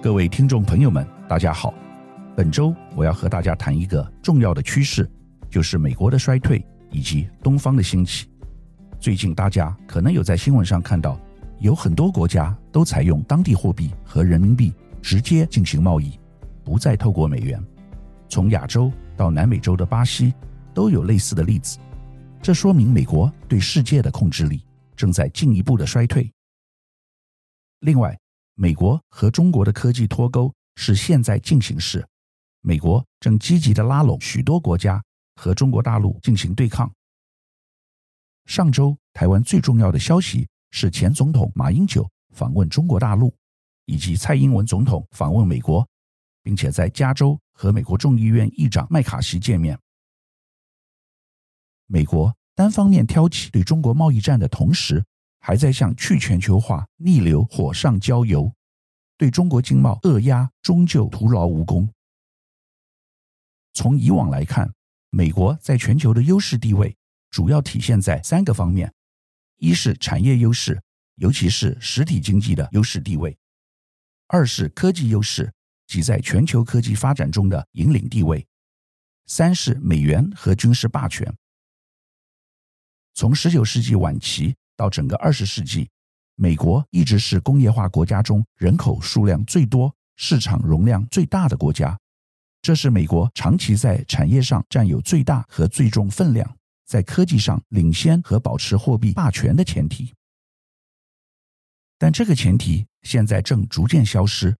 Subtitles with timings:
[0.00, 1.74] 各位听众朋友们，大家好。
[2.36, 5.10] 本周我要和大家谈一个重要的趋势，
[5.50, 8.28] 就是美国的衰退以及东方的兴起。
[9.00, 11.20] 最近大家可能有在新闻上看到，
[11.58, 14.72] 有很多国家都采用当地货币和人民币
[15.02, 16.16] 直接进行贸易，
[16.62, 17.60] 不再透过美元。
[18.28, 20.32] 从亚洲到南美洲的巴西
[20.72, 21.76] 都有类似的例子。
[22.40, 26.30] 这说明美国对世界的控制力正在进一步的衰退。
[27.80, 28.16] 另外，
[28.60, 32.04] 美国和中国的科技脱钩是现在进行式，
[32.60, 35.00] 美国正积极地拉拢许多国家
[35.36, 36.92] 和中国大陆进行对抗。
[38.46, 43.32] 上周台湾最重要的消息是前总统马英九访问中国大陆，
[43.84, 45.88] 以及蔡英文总统访问美国，
[46.42, 49.78] 并且在加州和美国众议院议长麦卡锡见面。
[51.86, 55.04] 美国单方面挑起对中国贸易战的同时，
[55.48, 58.52] 还在向去全球化逆流火上浇油，
[59.16, 61.90] 对中国经贸扼压终究徒劳无功。
[63.72, 64.70] 从以往来看，
[65.08, 66.94] 美国在全球的优势地位
[67.30, 68.92] 主要体现在三个方面：
[69.56, 70.82] 一是产业优势，
[71.14, 73.34] 尤其是实体经济的优势地位；
[74.26, 75.50] 二是科技优势，
[75.86, 78.44] 即在全球科技发展中的引领地位；
[79.24, 81.34] 三是美元和军事霸权。
[83.14, 84.54] 从十九世纪晚期。
[84.78, 85.90] 到整个二十世纪，
[86.36, 91.98] 美国一直是工业化国家中人口数量最多、市场容量最大的国家。
[92.62, 100.14] 这是美国长期在产业上占有最大和最重分量，在科技上领先和保持货币霸权的前提。
[101.98, 104.56] 但这个前提现在正逐渐消失。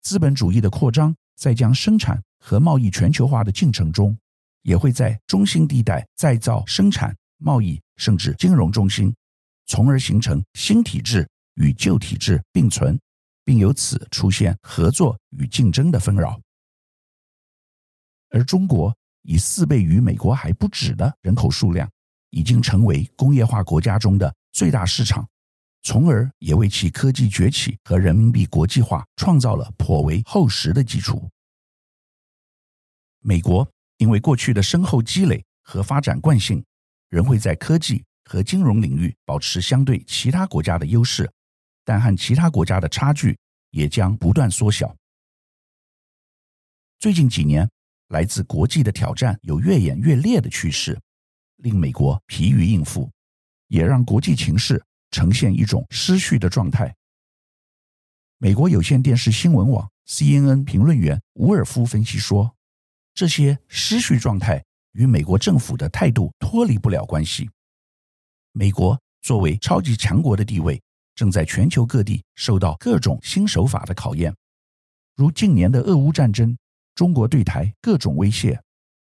[0.00, 4.16] 资本主义的扩张在将生产和贸易全球化的进程中，
[4.62, 9.14] 也会在中心地带再造生产、贸易甚至金融中心。
[9.68, 12.98] 从而形成新体制与旧体制并存，
[13.44, 16.40] 并由此出现合作与竞争的纷扰。
[18.30, 21.88] 而中国以四倍于美国还不止的人口数量，
[22.30, 25.28] 已经成为工业化国家中的最大市场，
[25.82, 31.28] 从而也为其科技崛起和人民币国际化创造了颇为厚实的基础。
[33.20, 36.64] 美国因为过去的深厚积累和发展惯性，
[37.10, 38.02] 仍会在科技。
[38.28, 41.30] 和金融领域保持相对其他国家的优势，
[41.82, 43.34] 但和其他国家的差距
[43.70, 44.94] 也将不断缩小。
[46.98, 47.66] 最近几年，
[48.08, 51.00] 来自国际的挑战有越演越烈的趋势，
[51.56, 53.10] 令美国疲于应付，
[53.68, 56.94] 也让国际情势呈现一种失序的状态。
[58.36, 62.54] 美国有线电视新闻网 CNN 评论员吴尔夫分析说，
[63.14, 64.62] 这些失序状态
[64.92, 67.48] 与美国政府的态度脱离不了关系。
[68.52, 70.80] 美国作为超级强国的地位，
[71.14, 74.34] 正在全球各地受到各种新手法的考验，
[75.16, 76.56] 如近年的俄乌战争、
[76.94, 78.60] 中国对台各种威胁、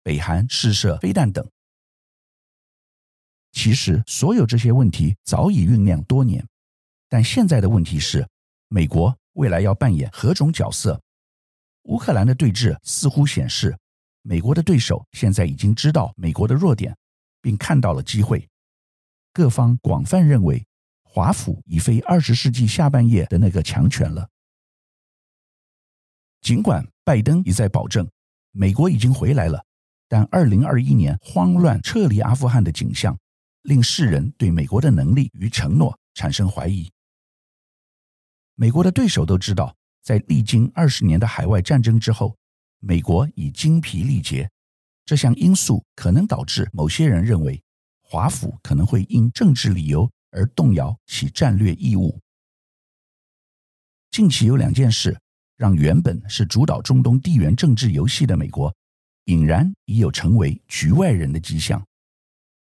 [0.03, 1.49] 北韩试射飞弹等。
[3.53, 6.47] 其实，所有这些问题早已酝酿多年，
[7.09, 8.29] 但现在的问题是，
[8.69, 11.01] 美国未来要扮演何种角色？
[11.85, 13.77] 乌克兰的对峙似乎显示，
[14.23, 16.97] 美国的对手现在已经知道美国的弱点，
[17.41, 18.47] 并看到了机会。
[19.33, 20.67] 各方广泛认为，
[21.03, 24.29] 华府已非二十世纪下半叶的那个强权了。
[26.41, 28.09] 尽管拜登一再保证
[28.51, 29.65] 美国已经回来了，
[30.09, 33.19] 但二零二一年慌乱撤离阿富汗的景象，
[33.63, 36.91] 令世人对美国的能力与承诺产生怀疑。
[38.55, 42.37] 美国的对手都知道，在历经二十年的海外战争之后，
[42.79, 44.51] 美国已精疲力竭。
[45.05, 47.63] 这项因素可能导致某些人认为。
[48.13, 52.19] 华府可能会因政治理由而动摇其战略义务。
[54.11, 55.17] 近期有两件事，
[55.57, 58.75] 让原本是主导中东地缘政治游戏的美国，
[59.27, 61.81] 俨然已有成为局外人的迹象。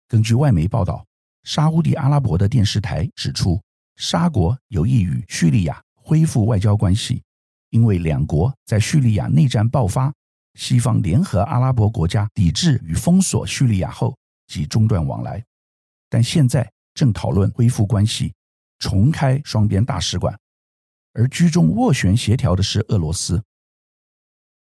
[0.09, 1.05] 根据外媒报道，
[1.43, 3.61] 沙乌地阿拉伯的电视台指出，
[3.95, 7.23] 沙国有意与叙利亚恢复外交关系，
[7.69, 10.13] 因为两国在叙利亚内战爆发，
[10.55, 14.18] 西方联合阿拉伯国家抵制与封锁叙利亚后。
[14.49, 15.45] 及中断往来，
[16.09, 18.33] 但现在正讨论恢复关系，
[18.79, 20.37] 重开双边大使馆，
[21.13, 23.41] 而居中斡旋协调的是俄罗斯。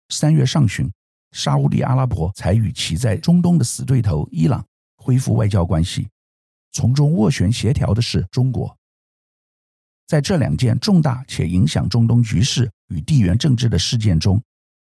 [0.10, 0.92] 三月上旬，
[1.32, 4.66] 沙乌地阿拉伯才与其在中东的死对头伊朗
[4.98, 6.10] 恢复外交关系，
[6.72, 8.76] 从中斡旋协调的是中国。
[10.08, 14.42] 在这两件重大且影响中东局势与地缘政治的事件中，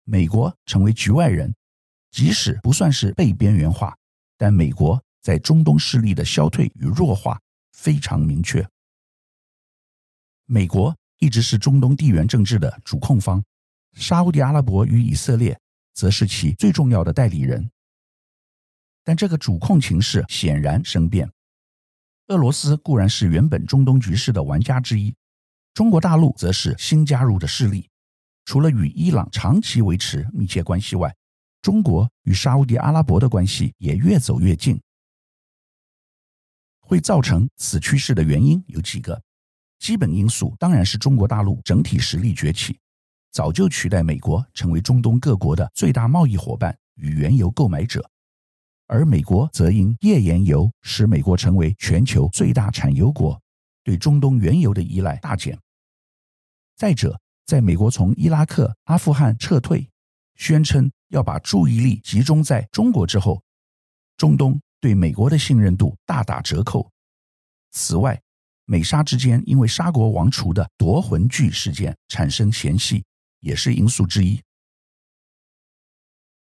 [0.04, 1.54] 美国成为局外人，
[2.12, 3.98] 即使不算是被边缘化。
[4.42, 7.40] 但美国在中东势力的消退与弱化
[7.74, 8.68] 非常明确。
[10.48, 13.44] 美国一直是中东地缘政治的主控方，
[13.94, 15.56] 沙乌地阿拉伯与以色列
[15.94, 17.70] 则是其最重要的代理人。
[19.04, 21.32] 但这个主控情势显然生变，
[22.30, 25.16] 俄罗斯固然是原本中东局势的玩家之一，
[25.76, 27.88] 中国大陆则是新加入的势力。
[28.46, 31.16] 除了与伊朗长期维持密切关系外，
[31.62, 34.80] 中国与沙乌地阿拉伯的关系也越走越近。
[36.80, 39.22] 会造成此趋势的原因有几个，
[39.80, 42.78] 基本因素当然是中国大陆整体实力崛起，
[43.32, 48.10] 早就取代美国成为中东各国的最大贸易伙伴与原油购买者，
[48.88, 53.42] 而美国则因页岩油使美国成为全球最大产油国，
[53.84, 55.58] 对中东原油的依赖大减。
[56.76, 59.90] 再者，在美国从伊拉克、阿富汗撤退，
[60.36, 63.42] 宣称要把注意力集中在中国之后，
[64.18, 64.60] 中东。
[64.82, 66.92] 对美国的信任度大打折扣。
[67.70, 68.20] 此外，
[68.66, 73.04] 美沙之间因为沙国王储的夺魂锯事件产生嫌隙，
[73.42, 74.42] 也是因素之一。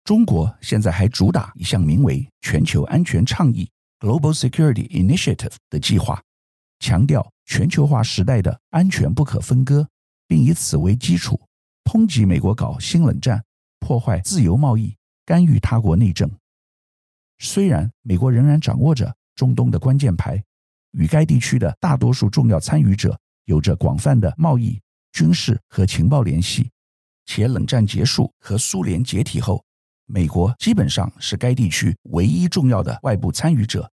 [0.02, 3.70] 中国现在还主打一项名为“全球安全倡议
[4.00, 6.22] ”（Global Security Initiative） 的计划，
[6.78, 9.86] 强调全球化时代的安全不可分割，
[10.26, 11.38] 并以此为基础，
[11.84, 13.44] 抨击美国搞新冷战、
[13.82, 14.96] 破坏自由贸易、
[15.26, 16.30] 干预他国内政。
[17.40, 20.42] 虽然美国仍然掌握着中东的关键牌，
[20.92, 24.80] 与该地区的大多数重要参与者有着广泛的贸易、
[25.12, 26.70] 军事和情报联系，
[27.26, 29.64] 且冷战结束和苏联解体后，
[30.06, 33.90] 美国基本上是该地区唯一重要的外部参与者。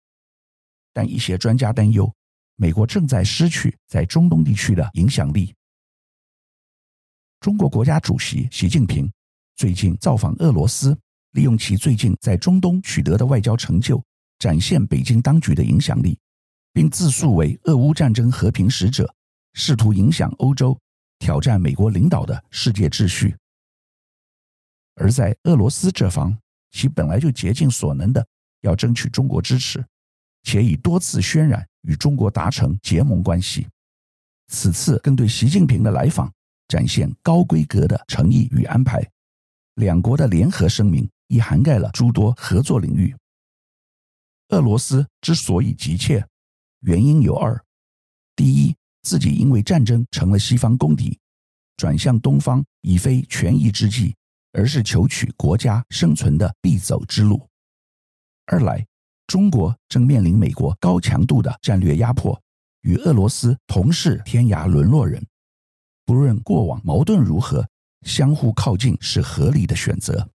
[0.94, 2.10] 但一些专家担忧，
[2.56, 5.54] 美国正在失去在中东地区的影响力。
[7.42, 9.12] 中国国家主席习近平
[9.56, 10.98] 最近造访俄罗斯。
[11.32, 14.00] 利用其最近在中东取得的外交成就，
[14.38, 16.16] 展现北京当局的影响力，
[16.72, 19.12] 并自述为俄乌战争和平使者，
[19.54, 20.80] 试图影响欧洲，
[21.18, 23.36] 挑战美国领导的世界秩序。
[24.94, 26.38] 而在俄罗斯这方，
[26.70, 28.24] 其本来就竭尽所能的
[28.62, 29.84] 要争取中国支持，
[30.44, 33.68] 且已多次渲染与中国达成结盟关系。
[34.50, 36.32] 此次更对习近平的来访
[36.68, 39.04] 展现高规格的诚意与安排，
[39.76, 41.10] 两国的联合声明。
[41.34, 43.16] 已涵盖了诸多合作领域。
[44.50, 46.24] 俄罗斯之所以急切，
[46.82, 47.60] 原因有二：
[48.36, 51.18] 第一，自己因为战争成了西方公敌，
[51.76, 54.16] 转向东方已非权宜之计，
[54.52, 57.48] 而是求取国家生存的必走之路；
[58.46, 58.86] 二来，
[59.26, 62.40] 中国正面临美国高强度的战略压迫，
[62.82, 65.26] 与俄罗斯同是天涯沦落人，
[66.06, 67.68] 不论过往矛盾如何，
[68.04, 70.30] 相互靠近是合理的选择。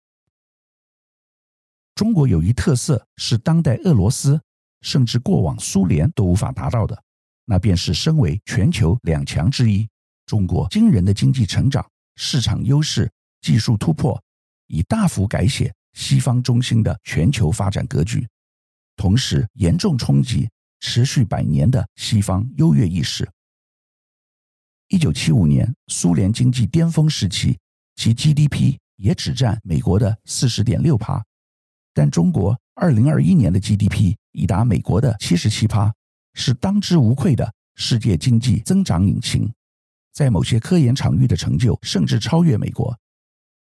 [1.94, 4.40] 中国有一特色是当代俄罗斯
[4.82, 7.02] 甚至过往苏联都无法达到的，
[7.44, 9.88] 那便是身为全球两强之一，
[10.26, 11.84] 中国惊人的经济成长、
[12.16, 13.10] 市场优势、
[13.40, 14.22] 技术突破，
[14.66, 18.28] 已大幅改写西方中心的全球发展格局，
[18.96, 20.48] 同时严重冲击
[20.80, 23.26] 持续百年的西方优越意识。
[24.88, 27.58] 一九七五年苏联经济巅峰时期，
[27.96, 31.24] 其 GDP 也只占美国的四十点六趴。
[31.92, 35.92] 但中国二零二一年的 GDP 已达美国的七十七趴，
[36.34, 39.52] 是当之无愧的世界经济增长引擎，
[40.12, 42.96] 在某些科研场域的成就甚至超越美国。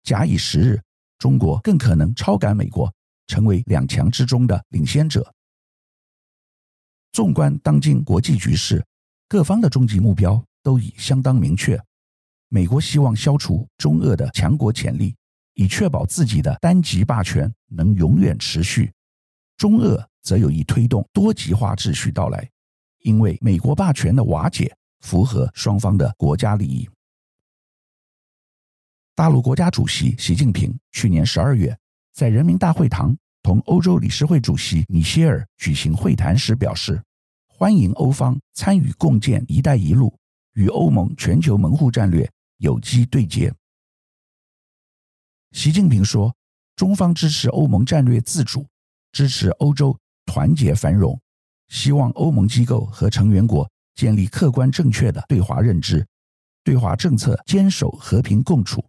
[0.02, 0.82] 假以时日，
[1.18, 2.92] 中国更可能超赶美国，
[3.28, 5.32] 成为两强之中的领先者。
[7.12, 8.84] 纵观当今国际局势，
[9.28, 11.80] 各方的终极目标都已相当明确。
[12.48, 15.14] 美国希望消除中俄的强国潜力。
[15.54, 18.90] 以确保自己的单极霸权能永远持续，
[19.58, 22.50] 中俄则有意推动多极化秩序到来，
[23.00, 26.88] 因为美国霸权的瓦解符合双方的国家利益。
[29.14, 31.78] 大陆国家主席习近平去年十二月
[32.14, 37.02] 在人民大会堂同欧洲理事会主席米歇尔举行会谈时表示，
[37.46, 40.18] 欢迎欧方参与共建“一带一路”，
[40.54, 43.52] 与欧盟全球门户战略有机对接。
[45.52, 46.34] 习近平说
[46.76, 48.66] ：“中方支持欧盟战略自主，
[49.12, 51.20] 支持欧洲团结繁荣，
[51.68, 56.06] 希望欧盟机构和成员国建立客观正确的对华认知，
[56.64, 58.84] 对华政策坚守和平共处，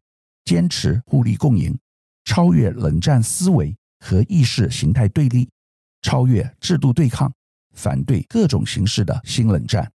[0.46, 1.78] 坚持互利共赢，
[2.24, 5.50] 超越冷战思维和意识形态对立，
[6.02, 7.34] 超越制度对抗，
[7.74, 9.92] 反对各种形式的新冷战。”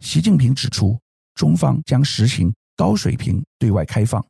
[0.00, 0.98] 习近平指出，
[1.34, 4.24] 中方将实行高水平对外开放。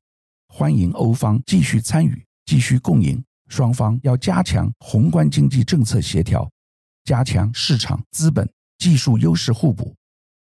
[0.48, 6.48] 欢迎欧方继续参与、继续共赢，双方要加强宏观经济政策协调，
[7.04, 9.94] 加强市场、资本、技术优势互补，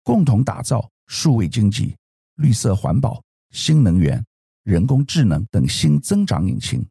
[0.04, 1.96] 共同打造数位经济、
[2.36, 4.24] 绿色环保、新能源、
[4.64, 6.86] 人工智能等新增长引擎，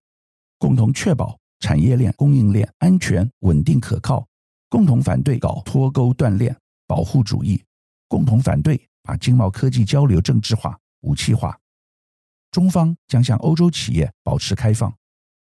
[0.58, 4.24] 共同确保产业链供应链安全、稳定、可靠；
[4.70, 6.56] 共同反对搞脱钩断链、
[6.86, 7.58] 保护主义；
[8.14, 11.58] 共同反对把经贸科技交流政治化、武器化。
[12.52, 14.94] 中方将向欧洲企业保持开放，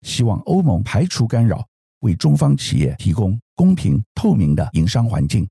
[0.00, 1.68] 希望欧盟排除干扰，
[1.98, 5.46] 为中方企业提供公平透明的营商环境。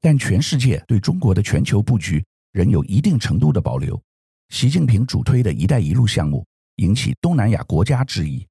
[0.00, 4.00] 但全世界对中国的全球布局仍有一定程度的保留。
[4.50, 6.46] 习近平主推的一带一路项目
[6.76, 8.46] 引起东南亚国家质疑。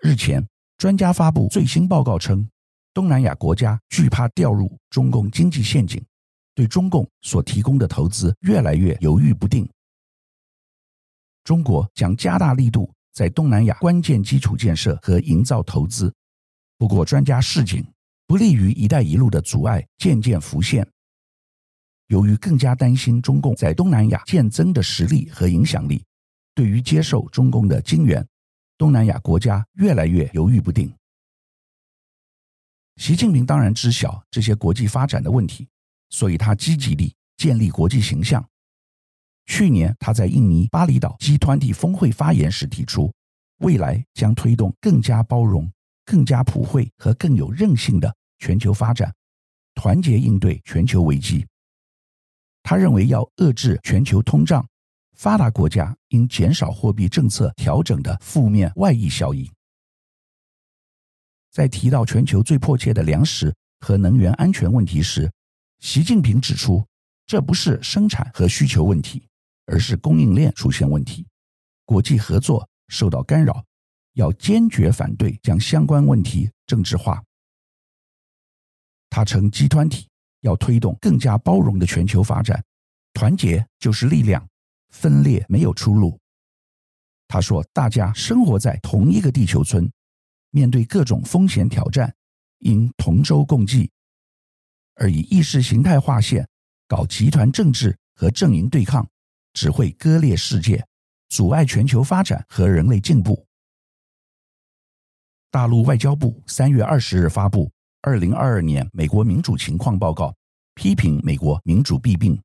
[0.00, 0.48] 日前，
[0.78, 2.48] 专家发布最新报告称，
[2.94, 6.00] 东南亚国家惧怕掉入中共经济陷阱，
[6.54, 9.68] 对中共所提供的投资越来越犹豫不定。
[11.42, 16.14] 中国将加大力度在东南亚关键基础建设和营造投资。
[16.78, 17.84] 不过，专家示警，
[18.28, 20.88] 不利于“一带一路”的阻碍渐渐浮现。
[22.06, 26.04] 由于更加担心中共在东南亚渐增的实力和影响力，
[26.54, 28.24] 对于接受中共的经援，
[28.78, 30.92] 东南亚国家越来越犹豫不定。
[32.96, 35.68] 习近平当然知晓这些国际发展的问题，
[36.10, 38.44] 所以他积极地建立国际形象。
[39.46, 43.12] 去年，他在印尼巴厘岛 G20 峰会发言时提出，
[43.58, 45.70] 未来将推动更加包容、
[46.06, 49.12] 更加普惠和更有韧性的全球发展，
[49.74, 51.44] 团结应对全球危机。
[52.62, 54.66] 他认为，要遏制全球通胀，
[55.16, 59.46] 发达国家应减少货币政策调整的负面外溢效应。
[61.54, 65.30] 在提到全球最迫切的粮食和能源安全问题时，
[65.78, 66.84] 习近平指出，
[67.26, 69.26] 这不是生产和需求问题。
[69.66, 71.26] 而是供应链出现问题，
[71.86, 73.64] 国际合作受到干扰，
[74.12, 77.24] 要坚决反对将相关问题政治化。
[79.08, 80.06] 他称集团体
[80.40, 82.62] 要推动更加包容的全球发展，
[83.14, 84.46] 团结就是力量，
[84.90, 86.20] 分裂没有出路。
[87.26, 89.90] 他说，大家生活在同一个地球村，
[90.54, 92.14] 面对各种风险挑战，
[92.60, 93.90] 应同舟共济，
[94.94, 96.48] 而以意识形态划线，
[96.86, 99.04] 搞集团政治和阵营对抗。
[99.52, 100.84] 只会割裂世界，
[101.28, 103.46] 阻碍全球发展和人类进步。
[105.48, 107.66] 大陆外交部三月二十日发布
[108.00, 110.26] 《二零二二年美国民主情况报告》，
[110.74, 112.40] 批评美国民主弊病。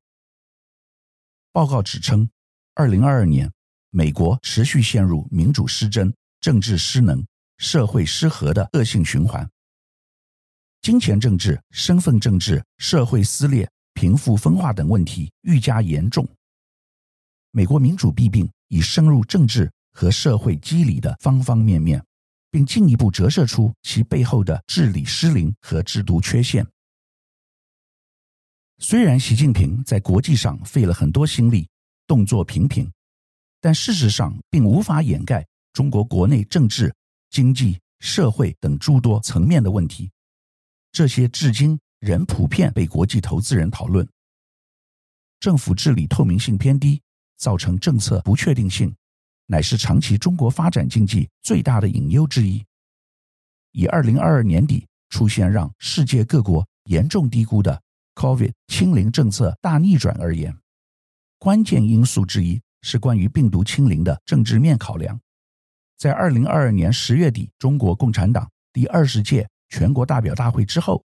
[1.52, 2.30] 报告指称，
[2.74, 3.52] 二零二二年
[3.90, 7.26] 美国持续陷入民主失真、政治失能、
[7.60, 9.46] 社会失和的恶性循环，
[10.80, 16.26] 金钱政治、身份政治、社会撕裂、贫富分化等问题愈加严重。
[17.50, 22.02] 美国民主弊病已深入政治和社会机理的方方面面，
[22.50, 26.66] 并进一步折射出其背后的治理失灵和制度缺陷。
[28.78, 31.68] 虽然习近平在国际上费了很多心力，
[32.06, 32.90] 动作频频，
[33.60, 36.90] 但事实上并无法掩盖中国国内政治、
[37.30, 40.10] 经济、社会等诸多层面的问题，
[40.92, 44.06] 这些至今仍普遍被国际投资人讨论。
[45.38, 47.00] 政府治理透明性偏低。
[47.40, 48.94] 造成政策不确定性，
[49.46, 52.62] 乃是长期中国发展经济最大的隐忧之一。
[53.72, 57.82] 以二零二二年底出现让世界各国严重低估的
[58.16, 60.54] COVID 清零政策大逆转而言，
[61.38, 65.18] 关键因素之一是关于病毒清零的政治面考量。
[66.00, 71.04] 在二零二二年十月底，中国共产党第二十届全国代表大会之后，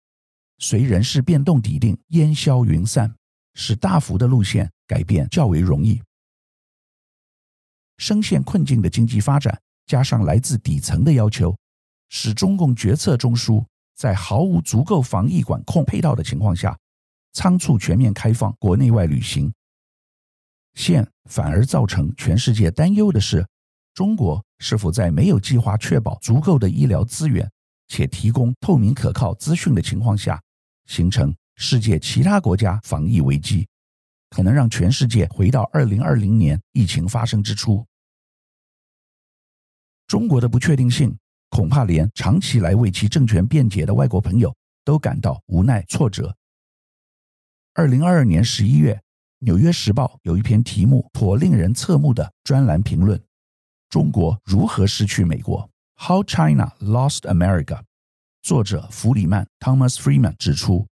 [0.60, 3.14] 随人事变动底定，烟消云散，
[3.56, 6.02] 使大幅的路线改变较为容易。
[7.98, 11.54] 深陷困境的经济发展，加上来自底层的要求，
[12.08, 13.66] 使中共决策中枢
[13.98, 16.80] 在毫无足够防疫管控配套的情况下，
[17.34, 19.54] 仓促全面开放国内外旅行。
[20.76, 23.46] 现反而造成全世界担忧的是，
[23.94, 27.50] 中国是否在没有计划确保足够的医疗资源，
[27.88, 30.42] 且提供透明可靠资讯的情况下，
[30.86, 33.68] 形成世界其他国家防疫危机。
[34.32, 37.86] 可能让全世界回到二零二零年疫情发生之初。
[40.08, 41.18] 中国的不确定性，
[41.50, 46.36] 恐怕连长期来为其政权辩解的外国朋友都感到无奈挫折。
[47.74, 48.94] 二零二二年十一月，
[49.40, 53.22] 《纽约时报》有一篇题目颇令人侧目的专栏评论
[53.96, 57.80] ：“中国如何失去美国？”How China Lost America。
[58.42, 60.86] 作者弗里曼 （Thomas Friedman） 指出。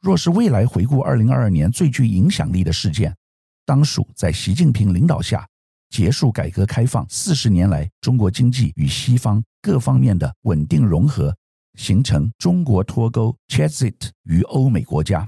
[0.00, 3.16] 若是未来回顾二零二二年最具影响力的事件，
[3.64, 5.46] 当属在习近平领导下
[5.90, 11.32] 结束改革开放四十年来中国经济与西方各方面的稳定融合，
[11.78, 15.24] 形成中国脱钩 c h e s i t 于欧美国家。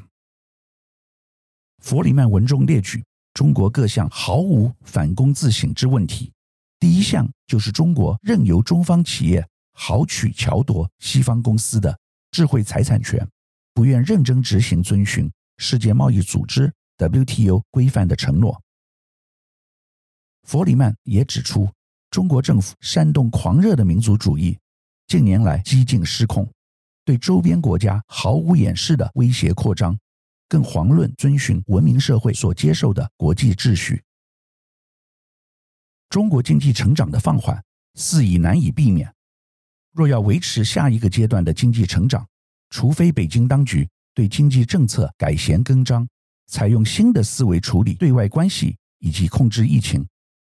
[1.78, 6.32] 弗里曼文中列举中国各项毫无反躬自省之问题。
[6.82, 11.96] 第一项就是中国任由中方企业豪取巧夺西方公司的
[12.32, 13.24] 智慧财产权，
[13.72, 18.60] 不愿认真执行遵循世界贸易组织 WTO 规范的承诺。
[20.42, 21.70] 弗里曼也指出，
[22.10, 24.58] 中国政府煽动狂热的民族主义，
[25.06, 26.50] 近年来几近失控，
[27.04, 29.96] 对周边国家毫无掩饰的威胁扩张，
[30.48, 34.02] 更遑论遵循文明社会所接受的国际秩序。
[36.12, 37.58] 中国经济成长的放缓
[37.94, 39.10] 似已难以避免，
[39.92, 42.28] 若要维持下一个阶段的经济成长，
[42.68, 46.06] 除非北京当局对经济政策改弦更张，
[46.48, 50.06] 采用新的思维处理对外关系以及控制疫情，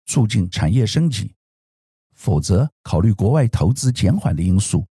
[0.06, 1.30] 促进产业升级。
[2.14, 4.86] 否则，考虑国外投资减缓的因素，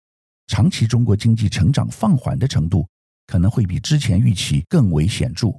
[0.48, 2.89] 长期中国经济成长放缓的程度
[3.27, 5.50] 可能会比之前预期更为显著。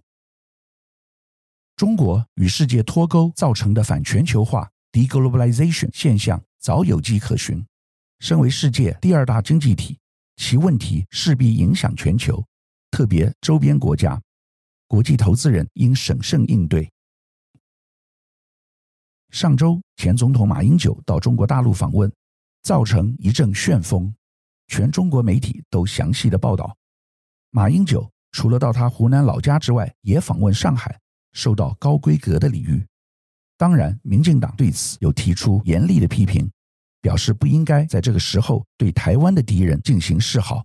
[1.76, 7.62] 中国与世界脱钩造成的反全球化 （deglobalization） 现象早有迹可循。
[8.20, 9.98] 身为世界第二大经济体，
[10.36, 12.42] 其问题势必影响全球，
[12.90, 14.18] 特别周边国家。
[14.88, 16.90] 国际投资人应审慎应对。
[19.30, 22.10] 上周，前总统马英九到中国大陆访问，
[22.62, 24.14] 造成一阵旋风。
[24.68, 26.74] 全中国媒体都详细的报道。
[27.50, 30.98] 马英九除了到他湖南老家之外，也访问上海，
[31.32, 32.86] 受到高规格的礼遇。
[33.58, 36.50] 当然，民进党对此有提出严厉的批评，
[37.00, 40.64] 表示不应该在这个时候对台湾的敌人进行示好。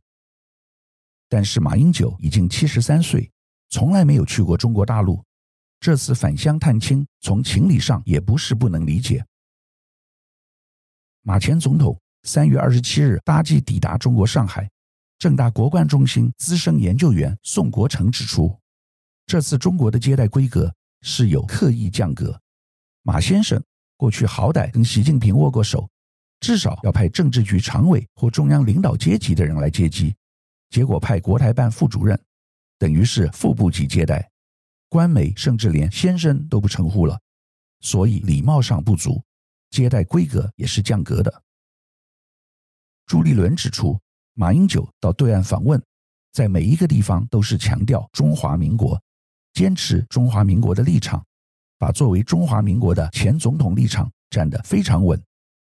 [1.29, 3.31] 但是马英九已经七十三岁，
[3.69, 5.23] 从来没有去过中国大陆。
[5.79, 9.25] 这次返乡探亲，从情理上也不是不能理解。
[11.21, 14.69] 马前总统三月二十七日搭机抵达中国上海，
[15.17, 18.53] 正大国关中心资深研究员宋国成指出，
[19.25, 22.37] 这次中国的接待规格是有刻意降格。
[23.03, 23.61] 马先生
[23.97, 25.89] 过去好歹跟习近平握过手，
[26.39, 30.15] 至少要派政治局常委或中央领导阶级的人来接机，
[30.69, 32.19] 结果派国台办副主任，
[32.77, 34.29] 等于是副部级接待。
[34.89, 37.19] 官媒甚至连先生都不称呼了，
[37.79, 39.23] 所以礼貌上不足，
[39.69, 41.43] 接待规格也是降格的。
[43.05, 43.99] 朱立伦指出，
[44.33, 45.81] 马英九到对岸访问，
[46.33, 49.01] 在每一个地方都是强调中华民国，
[49.53, 51.25] 坚持中华民国的立场，
[51.81, 55.19] 把作为中华民国的前总统立场站得非常稳，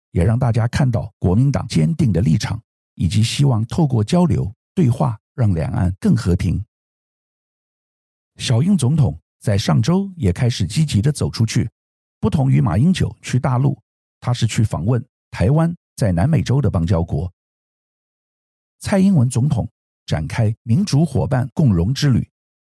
[0.09, 2.59] 也让大家看到国民党坚定的立场，
[2.95, 6.59] 以及希望透过交流对话，让两岸更和平。
[8.37, 11.69] 小英总统在上周也开始积极的走出去，
[12.19, 13.79] 不同于马英九去大陆，
[14.19, 17.31] 他是去访问台湾在南美洲的邦交国。
[18.79, 19.69] 蔡英文总统
[20.07, 22.27] 展开民主伙伴共荣之旅，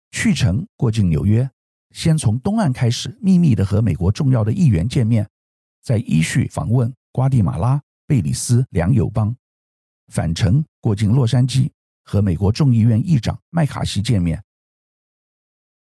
[0.10, 1.48] 去程过境纽约，
[1.98, 5.28] 先从东岸开始秘密的和美国重要的议员见面，
[5.82, 9.36] 再依序访问瓜地马拉、贝里斯两友邦，
[10.14, 11.72] 返程过境洛杉矶，
[12.04, 14.40] 和美国众议院议长麦卡锡见面。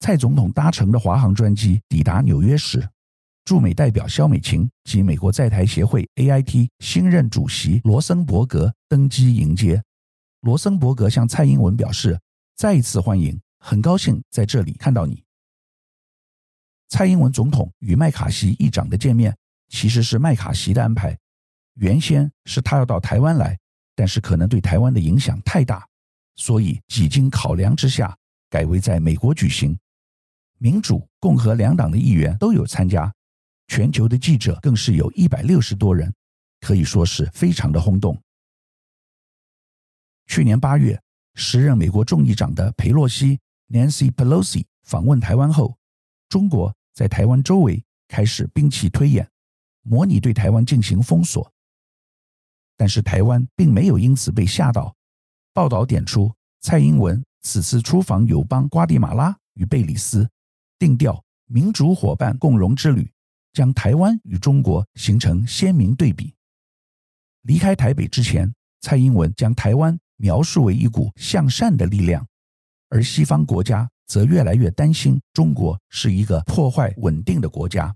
[0.01, 2.88] 蔡总统搭乘的华航专机抵达纽约时，
[3.44, 9.83] 驻美代表肖美琴及美国在台协会 AIT 新任主席罗森伯格登机迎接。
[10.40, 12.18] 罗森伯格向蔡英文表示
[12.57, 15.23] 再一次欢迎，很高兴在这里看到你。
[16.88, 19.37] 蔡英文总统与麦卡锡议长的见面
[19.68, 21.16] 其实是麦卡锡的安排，
[21.74, 23.59] 原先是他要到台湾来，
[23.94, 25.87] 但是可能对台湾的影响太大，
[26.35, 28.16] 所以几经考量之下，
[28.48, 29.79] 改为在美国举行。
[30.57, 33.12] 民主、共和两党的议员都有参加，
[33.68, 36.12] 全球的记者更是有一百六十多人，
[36.61, 38.20] 可以说是非常的轰动。
[40.27, 41.01] 去年八月，
[41.35, 45.77] 时任美国众议长的佩洛西 （Nancy Pelosi） 访问台湾后，
[46.29, 49.31] 中国在台湾周围开始兵器推演，
[49.83, 51.49] 模拟对台湾进行封锁。
[52.77, 54.93] 但是台湾并没有因此被吓到。
[55.55, 60.29] 报道点出，蔡英文此次出访友邦瓜地马拉与贝里斯。
[60.77, 63.09] 定调民主伙伴共荣之旅，
[63.53, 66.35] 将台湾与中国形成鲜明对比。
[67.43, 72.27] 离开台北之前，蔡英文将台湾描述为一股向善的力量，
[72.89, 77.94] 而西方国家则越来越担心中国是一个破坏稳定的国家。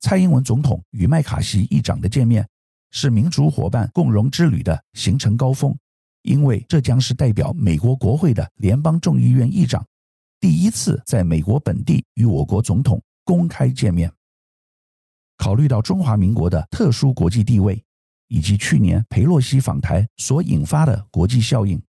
[0.00, 2.46] 蔡英文总统与麦卡锡议长的见面，
[2.90, 5.74] 是民主伙伴共荣之旅的行程高峰，
[6.22, 9.82] 因为这将是代表美国国会的联邦众议院议长。
[10.40, 14.12] 第一次在美国本地与我国总统公开见面。
[15.38, 17.82] 考虑到中华民国的特殊国际地位，
[18.28, 21.82] 以及去年裴洛西访台所引发的国际效应，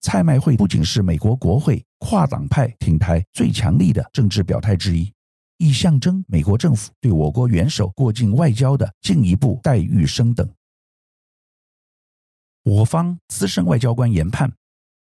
[0.00, 5.12] 蔡麦会不仅是美国国会跨党派挺台最强力的政治表态之一，
[5.56, 10.48] 亦象征美国政府对我国元首过境外交的进一步待遇升等。
[12.62, 14.52] 我方资深外交官研判，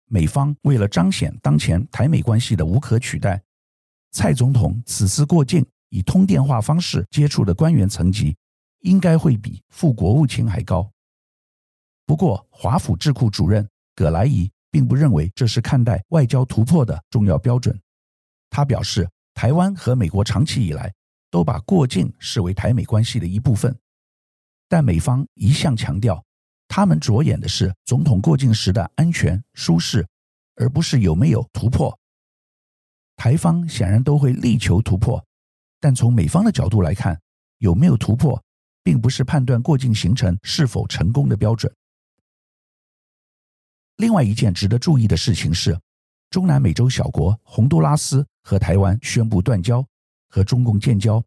[0.05, 3.41] 美方为了彰显当前台美关系的无可取代，
[4.12, 8.36] 蔡总统此次过境以通电话方式接触的官员层级，
[8.79, 10.89] 应该会比副国务卿还高。
[12.05, 17.79] 不过，华府智库主任葛莱仪并不认为这是看待外交突破的重要标准。
[18.49, 20.93] 他表示，台湾和美国长期以来
[21.31, 23.73] 都把过境视为台美关系的一部分，
[24.67, 26.21] 但美方一向强调，
[26.67, 30.05] 他们着眼的是总统过境时的安全舒适，
[30.55, 31.97] 而不是有没有突破。
[33.15, 35.25] 台方显然都会力求突破，
[35.79, 37.17] 但从美方的角度来看，
[37.59, 38.43] 有没有突破，
[38.83, 41.73] 并不是判断过境行程是否成功的标准。
[43.97, 45.79] 另外一件值得注意的事情是，
[46.29, 49.86] 中南美洲小国洪都拉斯和台湾宣布断交，
[50.27, 51.23] 和中共建交。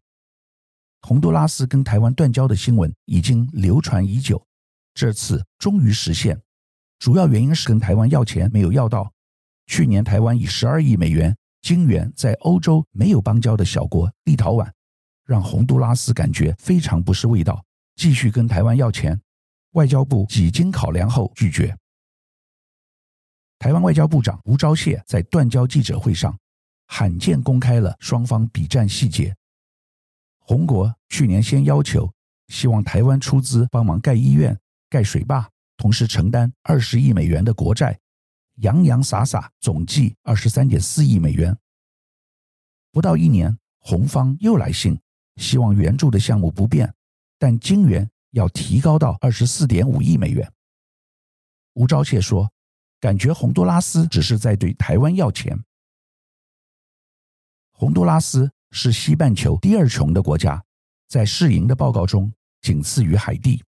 [1.01, 4.45] 洪都拉斯跟台湾断交的新闻已经流传已久。
[4.93, 6.39] 这次终于实现，
[6.99, 9.11] 主要原因是跟台湾要钱没有要到。
[9.65, 14.69] 去年台湾以十二亿美元金援在欧洲没有邦交的小国立陶宛，
[15.25, 17.63] 让洪都拉斯感觉非常不是味道，
[17.95, 19.19] 继续跟台湾要钱。
[19.71, 21.75] 外交部几经考量后拒绝。
[23.59, 26.35] 台湾外交部长吴钊燮在断交记者会上
[26.87, 29.35] 罕见公开了双方笔战细节。
[30.39, 32.11] 洪国去年先要求，
[32.47, 34.57] 希望台湾出资帮忙盖医院。
[34.89, 37.99] 盖水坝，同时承担二十亿美元的国债，
[38.55, 41.55] 洋洋洒洒总计二十三点四亿美元。
[42.91, 44.99] 不到一年，红方又来信，
[45.35, 46.91] 希望援助的项目不变，
[47.37, 50.51] 但金援要提高到二十四点五亿美元。
[51.73, 52.51] 吴钊燮说
[52.99, 55.57] ：“感觉洪都拉斯只是在对台湾要钱。”
[57.71, 60.61] 洪都拉斯是西半球第二穷的国家，
[61.07, 62.31] 在世银的报告中
[62.61, 63.63] 仅次于海地。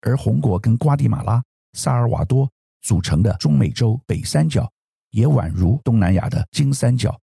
[0.00, 2.48] 而洪国跟瓜地马拉、萨尔瓦多
[2.82, 4.70] 组成的中美洲北三角，
[5.10, 7.20] 也宛如东南亚的金三角，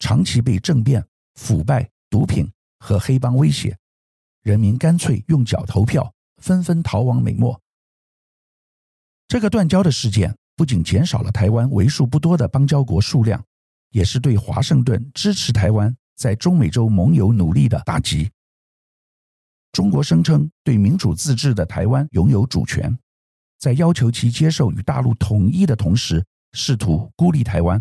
[0.00, 2.50] 长期被政变、腐败、毒品
[2.80, 3.78] 和黑帮威胁，
[4.42, 7.61] 人民干脆用脚投票，纷纷逃往美墨。
[9.32, 13.42] 这个断交的事件不仅减少了台湾为数不多的邦交国数量，
[13.88, 18.30] 也是对华盛顿支持台湾在中美洲盟友努力的打击。
[19.72, 22.94] 中国声称对民主自治的台湾拥有主权，
[23.58, 27.80] 在要求其接受与大陆统一的同时，试图孤立台湾；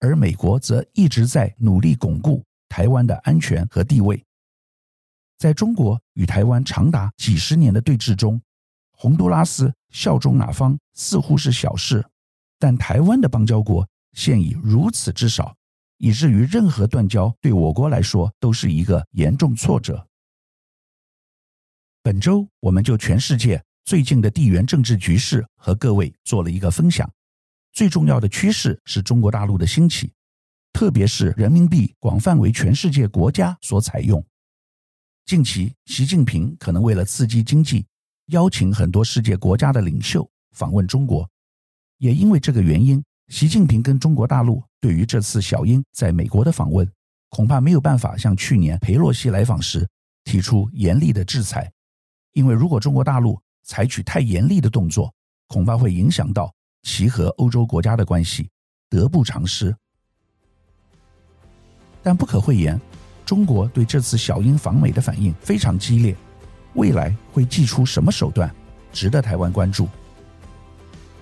[0.00, 4.20] 而美国则一直在努力巩固台湾的安全和地位。
[5.38, 8.42] 在中国与台湾长达几十年的对峙中，
[9.02, 12.06] 洪都拉斯效忠哪方似乎是小事，
[12.56, 15.56] 但台湾的邦交国现已如此之少，
[15.98, 20.06] 以至于任何断交对我国来说都是一个严重挫折。
[22.00, 27.12] 本周，我们就全世界最近的地缘政治局势和各位做了一个分享。
[27.72, 30.12] 最重要的趋势是中国大陆的兴起，
[30.72, 34.24] 特别是人民币广泛为全世界国家所采用。
[35.26, 37.84] 近期，习近平可能为了刺激经济，
[38.32, 41.28] 邀请很多世界国家的领袖访问中国。
[41.98, 46.90] 也因为这个原因，习近平跟中国大陆对于这次小英在美国的访问，
[47.28, 49.86] 恐怕没有办法像去年裴洛西来访时
[50.24, 51.70] 提出严厉的制裁。
[52.32, 55.12] 因为如果中国大陆采取太严厉的动作，
[55.46, 56.50] 恐怕会影响到
[56.82, 58.48] 其和欧洲国家的关系，
[58.88, 59.76] 得不偿失。
[62.02, 62.80] 但不可讳言，
[63.26, 66.16] 中国对这次小英访美的反应非常激烈，
[66.74, 68.50] 未来会祭出什么手段，
[68.92, 69.88] 值得台湾关注。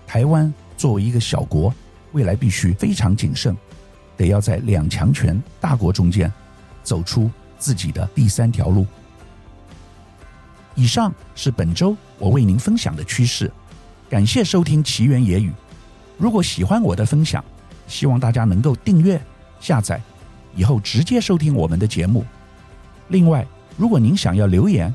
[0.06, 1.72] 台湾作为一个小国，
[2.12, 3.56] 未来必须非常谨慎，
[4.16, 6.32] 得要在两强权大国中间
[6.82, 8.86] 走出自己的第三条路。
[10.74, 13.50] 以上是本周我为您分享的趋势，
[14.08, 15.52] 感谢收听奇缘野语。
[16.16, 17.44] 如果喜欢我的分享，
[17.86, 19.20] 希望大家能够订阅、
[19.60, 20.00] 下载，
[20.54, 22.24] 以后直接收听我们的节目。
[23.08, 24.94] 另外，如果您想要留言